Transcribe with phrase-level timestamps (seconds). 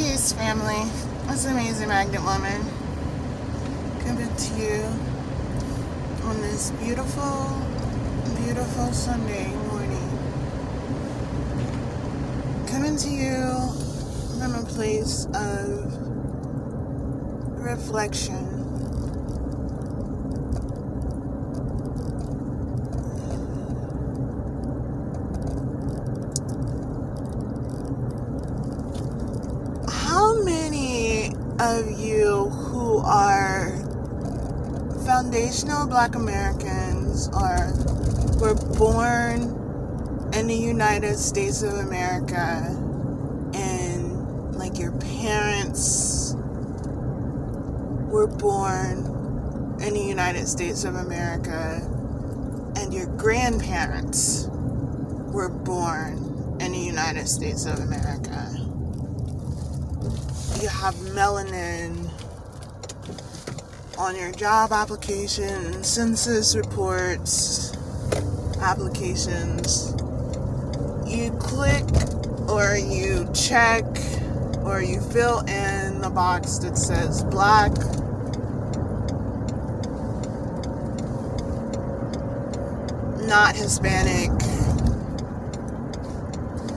[0.00, 0.90] Peace, family.
[1.28, 2.64] It's Amazing Magnet Woman
[4.00, 4.82] coming to you
[6.24, 7.62] on this beautiful,
[8.42, 10.08] beautiful Sunday morning.
[12.66, 13.44] Coming to you
[14.38, 15.84] from a place of
[17.60, 18.56] reflection.
[29.88, 31.32] How many
[31.80, 33.70] of you who are
[35.06, 37.72] foundational black Americans or
[38.38, 39.40] were born
[40.34, 42.66] in the United States of America
[43.54, 46.34] and like your parents
[48.10, 51.80] were born in the United States of America
[52.76, 54.48] and your grandparents
[55.32, 58.69] were born in the United States of America.
[60.60, 62.10] You have melanin
[63.96, 67.74] on your job application, census reports,
[68.60, 69.92] applications.
[71.06, 71.86] You click
[72.46, 73.86] or you check
[74.62, 77.72] or you fill in the box that says black,
[83.26, 84.28] not Hispanic,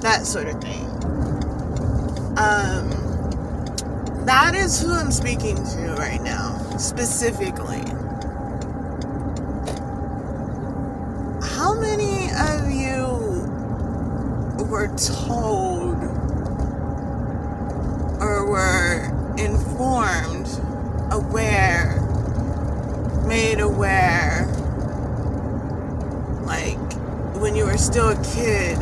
[0.00, 0.84] that sort of thing.
[2.36, 2.97] Um,
[4.28, 7.80] that is who I'm speaking to right now, specifically.
[11.56, 13.06] How many of you
[14.66, 15.96] were told
[18.20, 20.60] or were informed,
[21.10, 22.02] aware,
[23.26, 24.46] made aware,
[26.44, 26.76] like
[27.40, 28.78] when you were still a kid,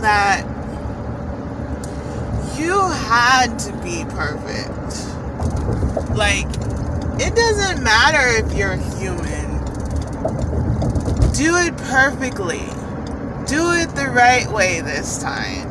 [0.00, 0.57] that
[2.68, 4.92] you had to be perfect.
[6.14, 6.44] Like,
[7.18, 9.56] it doesn't matter if you're human.
[11.32, 12.66] Do it perfectly.
[13.46, 15.70] Do it the right way this time.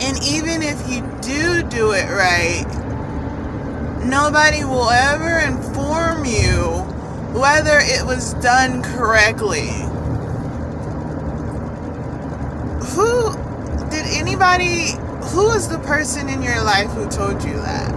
[0.00, 2.66] And even if you do do it right,
[4.04, 6.82] nobody will ever inform you
[7.38, 9.70] whether it was done correctly.
[12.94, 13.32] Who
[13.90, 14.90] did anybody
[15.28, 17.94] who was the person in your life who told you that?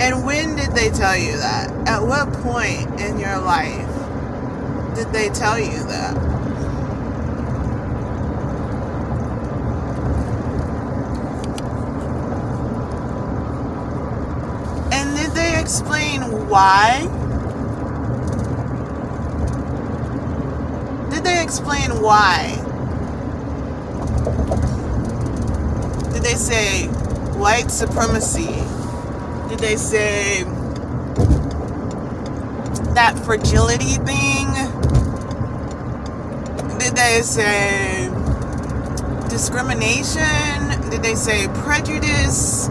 [0.00, 1.68] And when did they tell you that?
[1.88, 3.88] At what point in your life
[4.94, 6.16] did they tell you that?
[14.92, 17.00] And did they explain why?
[21.10, 22.68] Did they explain why?
[26.21, 26.86] Did they say
[27.36, 28.54] white supremacy?
[29.50, 30.44] Did they say
[32.94, 34.48] that fragility thing?
[36.78, 38.08] Did they say
[39.28, 40.90] discrimination?
[40.90, 42.64] Did they say prejudice?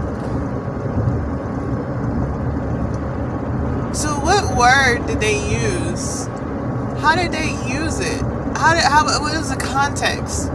[3.93, 6.25] So what word did they use?
[6.99, 8.22] How did they use it?
[8.57, 10.49] How did how what was the context?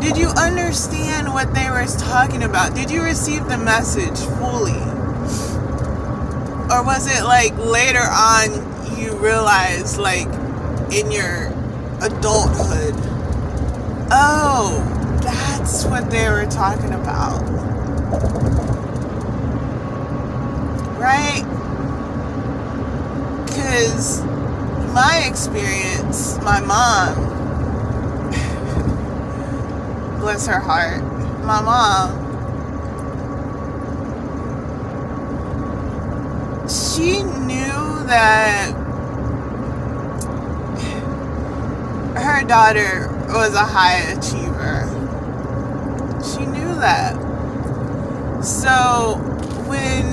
[0.00, 2.74] Did you understand what they were talking about?
[2.74, 4.78] Did you receive the message fully?
[6.70, 10.28] Or was it like later on you realized like
[10.92, 11.48] in your
[12.00, 12.94] adulthood,
[14.12, 17.42] oh, that's what they were talking about.
[20.96, 21.42] Right?
[23.48, 24.22] Cuz
[24.94, 27.27] my experience, my mom
[30.28, 31.00] bless her heart,
[31.42, 32.12] my mom,
[36.68, 38.72] she knew that
[42.14, 44.84] her daughter was a high achiever.
[46.22, 47.14] She knew that.
[48.44, 49.14] So
[49.66, 50.04] when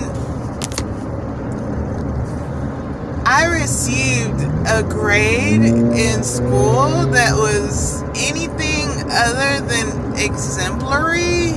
[3.25, 8.74] I received a grade in school that was anything
[9.09, 11.53] other than exemplary,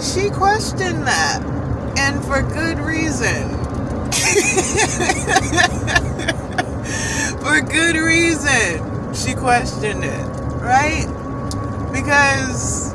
[0.00, 1.42] she questioned that.
[1.98, 3.50] And for good reason.
[7.38, 10.26] for good reason, she questioned it,
[10.62, 11.06] right?
[11.92, 12.94] Because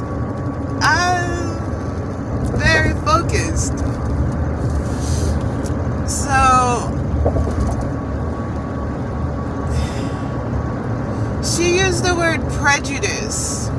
[0.81, 1.57] I'm
[2.57, 3.77] very focused.
[6.07, 6.89] So
[12.63, 13.69] prejudice.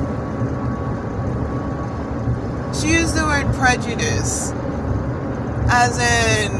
[2.79, 4.51] She used the word prejudice
[5.67, 6.51] as in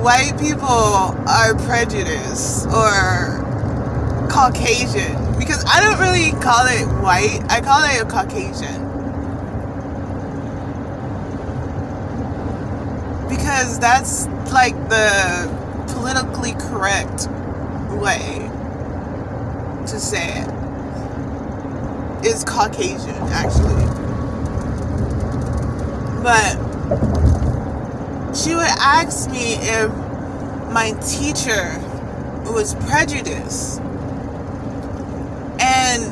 [0.00, 5.38] white people are prejudiced or Caucasian.
[5.38, 8.82] Because I don't really call it white, I call it a Caucasian.
[13.28, 15.48] Because that's like the
[15.88, 17.28] politically correct
[18.00, 18.50] way
[19.86, 20.48] to it
[22.26, 23.86] is Caucasian, actually.
[26.22, 26.56] But
[28.34, 29.90] she would ask me if
[30.72, 31.80] my teacher
[32.52, 33.80] was prejudiced.
[35.60, 36.02] And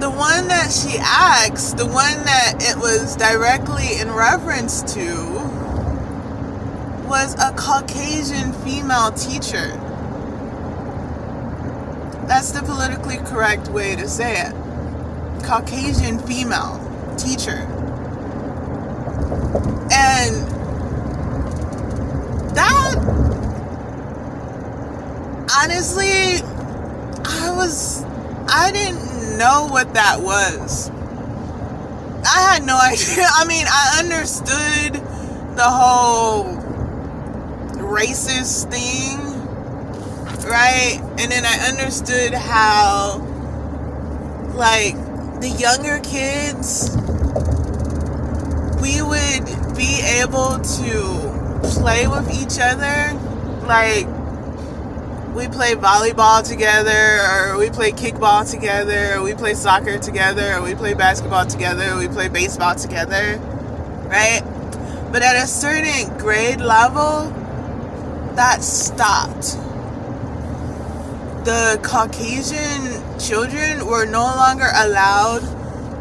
[0.00, 5.32] the one that she asked, the one that it was directly in reference to,
[7.06, 9.78] was a Caucasian female teacher.
[12.32, 14.54] That's the politically correct way to say it.
[15.44, 16.80] Caucasian female
[17.18, 17.58] teacher.
[19.92, 20.34] And
[22.56, 22.94] that
[25.60, 26.40] honestly
[27.22, 28.02] I was
[28.48, 30.88] I didn't know what that was.
[30.88, 33.26] I had no idea.
[33.30, 34.94] I mean, I understood
[35.54, 36.44] the whole
[37.76, 39.18] racist thing,
[40.44, 40.98] right?
[41.18, 43.18] And then I understood how
[44.54, 44.94] like
[45.40, 46.96] the younger kids
[48.82, 53.14] we would be able to play with each other.
[53.66, 54.06] Like,
[55.34, 57.20] we play volleyball together,
[57.52, 61.92] or we play kickball together, or we play soccer together, or we play basketball together,
[61.92, 63.38] or we play baseball together,
[64.08, 64.42] right?
[65.12, 67.30] But at a certain grade level,
[68.34, 69.56] that stopped.
[71.44, 75.40] The Caucasian children were no longer allowed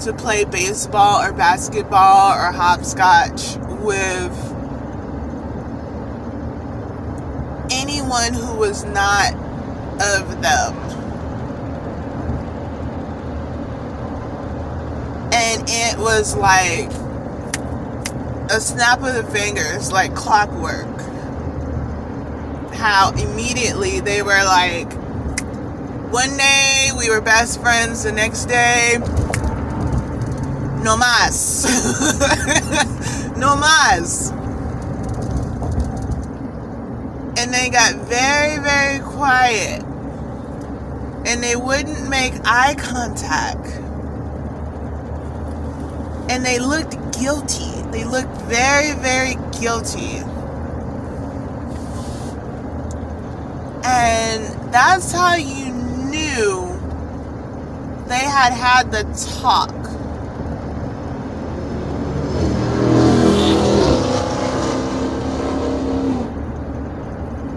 [0.02, 4.38] to play baseball or basketball or hopscotch with
[7.72, 9.34] anyone who was not
[10.00, 10.76] of them.
[15.34, 16.92] And it was like
[18.52, 21.02] a snap of the fingers, like clockwork.
[22.76, 25.01] How immediately they were like,
[26.12, 28.98] one day we were best friends, the next day
[30.84, 31.66] no más.
[33.38, 34.32] no más.
[37.38, 39.84] And they got very, very quiet.
[41.26, 43.66] And they wouldn't make eye contact.
[46.30, 47.72] And they looked guilty.
[47.92, 50.24] They looked very, very guilty.
[53.84, 55.71] And that's how you
[58.08, 59.04] they had had the
[59.40, 59.72] talk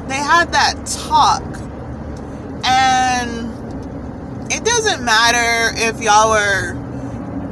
[0.08, 1.42] They had that talk.
[2.64, 3.52] And
[4.52, 6.76] it doesn't matter if y'all were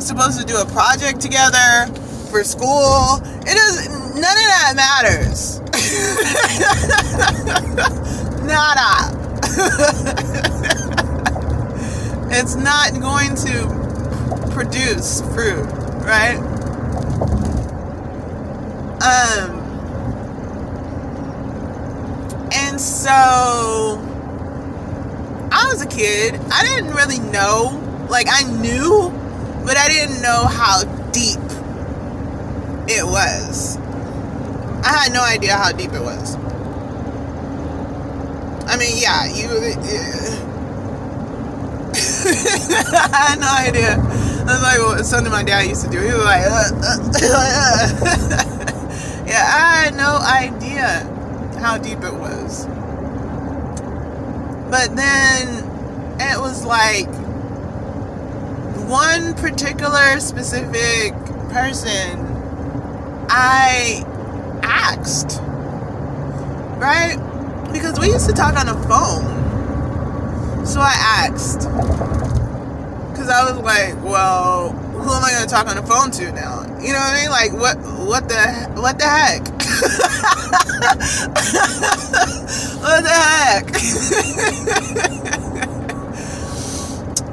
[0.01, 1.87] supposed to do a project together
[2.31, 3.21] for school.
[3.47, 5.61] It doesn't, none of that matters.
[8.47, 9.11] Nada.
[12.35, 15.67] it's not going to produce fruit,
[16.05, 16.39] right?
[19.03, 19.63] Um
[22.53, 24.09] and so
[25.53, 26.41] I was a kid.
[26.51, 27.79] I didn't really know.
[28.09, 29.11] Like, I knew,
[29.65, 31.39] but I didn't know how deep
[32.89, 33.77] it was.
[34.85, 36.37] I had no idea how deep it was.
[38.67, 40.52] I mean, yeah, you.
[42.25, 43.97] I had no idea.
[44.45, 46.01] That's like what something my dad used to do.
[46.01, 46.99] He was like, uh, uh,
[49.27, 51.05] yeah, I had no idea
[51.61, 52.67] how deep it was.
[54.71, 55.65] But then
[56.21, 57.09] it was like
[58.89, 61.15] one particular specific
[61.51, 62.19] person
[63.29, 64.05] I
[64.63, 65.41] asked,
[66.81, 67.17] right?
[67.73, 70.67] Because we used to talk on the phone.
[70.67, 70.95] So I
[71.29, 72.12] asked.
[73.23, 76.33] Because I was like, well, who am I going to talk on the phone to
[76.33, 76.63] now?
[76.81, 77.31] You know what I mean?
[77.31, 78.35] Like, what, what the,
[78.81, 79.47] what the heck?
[82.83, 83.67] what the heck?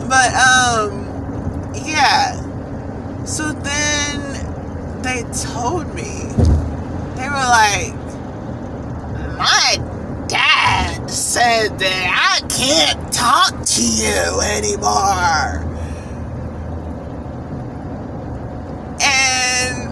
[0.08, 1.10] but um
[1.74, 2.36] yeah.
[3.26, 6.28] So then they told me
[7.16, 7.96] they were like
[9.40, 9.80] my
[10.28, 15.66] dad said said that I can't talk to you anymore.
[19.02, 19.90] And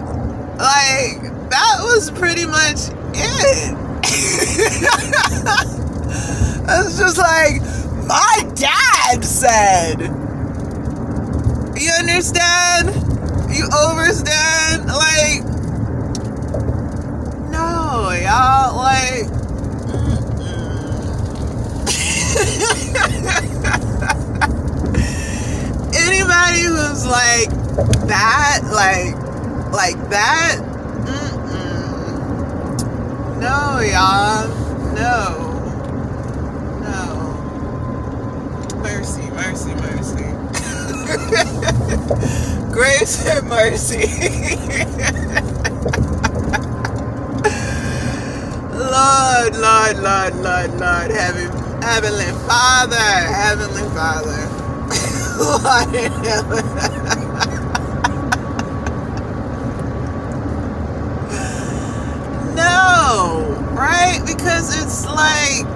[0.58, 3.74] like that was pretty much it.
[6.68, 7.60] it's just like
[8.06, 10.00] my dad said.
[11.80, 12.88] You understand?
[13.54, 14.86] You understand?
[14.86, 15.44] Like,
[17.50, 18.76] no, y'all.
[18.76, 19.28] Like,
[25.94, 27.48] anybody who's like
[28.08, 29.14] that, like,
[29.72, 30.58] like that,
[31.04, 32.68] mm-mm.
[33.40, 34.48] no, y'all,
[34.94, 35.46] no,
[36.82, 37.04] no,
[38.82, 40.24] mercy, mercy, mercy,
[42.72, 44.06] grace and mercy.
[48.74, 51.50] Lord, Lord, Lord, Lord, Lord, heaven,
[51.82, 54.48] Heavenly Father, Heavenly Father.
[55.38, 57.77] Lord in heaven.
[62.58, 64.20] No, right?
[64.26, 65.66] Because it's like.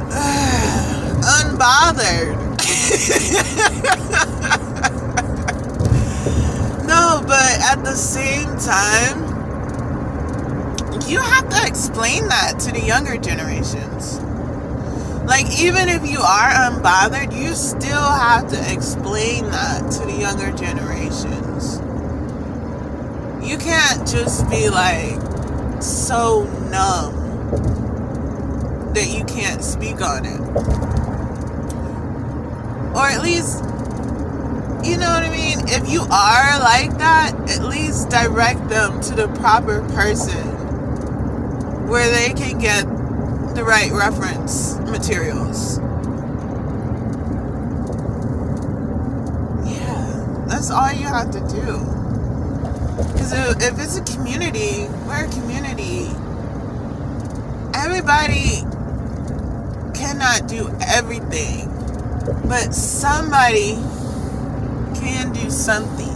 [0.00, 0.10] mm,
[1.38, 2.38] unbothered.
[6.86, 9.46] no, but at the same time,
[11.08, 14.18] you have to explain that to the younger generations.
[15.26, 20.52] Like, even if you are unbothered, you still have to explain that to the younger
[20.52, 21.73] generations.
[23.44, 25.20] You can't just be like
[25.82, 27.14] so numb
[28.94, 30.40] that you can't speak on it.
[32.96, 33.58] Or at least,
[34.88, 35.58] you know what I mean?
[35.68, 40.46] If you are like that, at least direct them to the proper person
[41.88, 42.84] where they can get
[43.54, 45.78] the right reference materials.
[49.68, 52.03] Yeah, that's all you have to do.
[52.96, 53.32] Because
[53.62, 56.06] if it's a community, we're a community.
[57.74, 58.62] Everybody
[59.94, 61.68] cannot do everything,
[62.48, 63.74] but somebody
[65.00, 66.13] can do something.